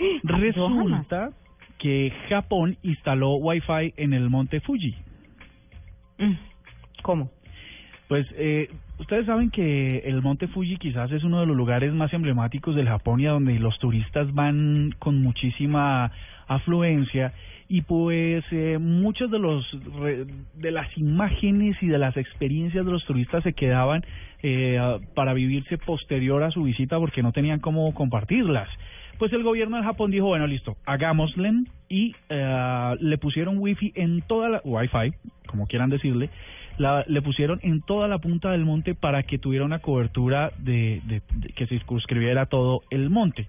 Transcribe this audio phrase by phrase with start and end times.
[0.22, 1.30] Resulta
[1.78, 4.94] que Japón instaló Wi-Fi en el monte Fuji.
[7.02, 7.30] ¿Cómo?
[8.08, 12.12] Pues eh, ustedes saben que el monte Fuji quizás es uno de los lugares más
[12.12, 16.10] emblemáticos del Japón y a donde los turistas van con muchísima
[16.48, 17.32] afluencia
[17.68, 19.64] y pues eh, muchos de los
[20.56, 24.04] de las imágenes y de las experiencias de los turistas se quedaban
[24.42, 24.80] eh,
[25.14, 28.68] para vivirse posterior a su visita porque no tenían cómo compartirlas.
[29.20, 31.52] Pues el gobierno de Japón dijo, bueno, listo, hagámosle
[31.90, 35.12] y eh, le pusieron wifi en toda la wifi,
[35.46, 36.30] como quieran decirle,
[36.80, 41.02] la, le pusieron en toda la punta del monte para que tuviera una cobertura de,
[41.04, 41.20] de-
[41.54, 43.46] que se circunscribiera todo el monte.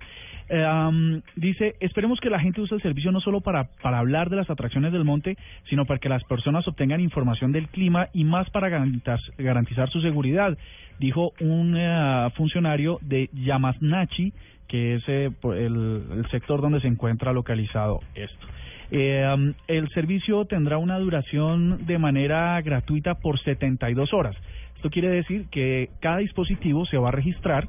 [0.49, 4.35] Eh, dice, esperemos que la gente use el servicio no solo para, para hablar de
[4.35, 5.37] las atracciones del monte,
[5.69, 10.01] sino para que las personas obtengan información del clima y más para garantizar, garantizar su
[10.01, 10.57] seguridad,
[10.99, 14.33] dijo un eh, funcionario de Yamasnachi,
[14.67, 18.45] que es eh, el, el sector donde se encuentra localizado esto.
[18.91, 24.35] Eh, el servicio tendrá una duración de manera gratuita por 72 horas.
[24.75, 27.67] Esto quiere decir que cada dispositivo se va a registrar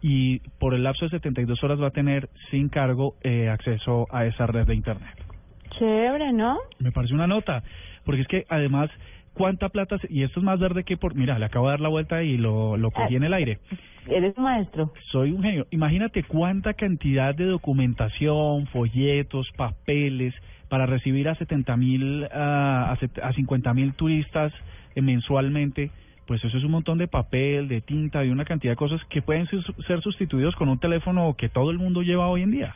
[0.00, 4.24] y por el lapso de 72 horas va a tener sin cargo eh, acceso a
[4.26, 5.14] esa red de Internet.
[5.78, 6.58] Chévere, ¿no?
[6.78, 7.62] Me parece una nota,
[8.04, 8.90] porque es que además,
[9.34, 9.98] ¿cuánta plata?
[9.98, 11.14] se- y esto es más verde que por...
[11.14, 13.58] Mira, le acabo de dar la vuelta y lo, lo cogí en el aire.
[14.08, 14.92] Eres maestro.
[15.10, 15.66] Soy un genio.
[15.70, 20.34] Imagínate cuánta cantidad de documentación, folletos, papeles
[20.72, 24.54] para recibir a 70 mil, a, a 50 mil turistas
[24.94, 25.90] eh, mensualmente.
[26.26, 29.20] Pues eso es un montón de papel, de tinta, de una cantidad de cosas que
[29.20, 29.46] pueden
[29.86, 32.74] ser sustituidos con un teléfono que todo el mundo lleva hoy en día.